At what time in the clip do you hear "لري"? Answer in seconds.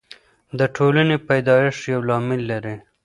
2.51-2.75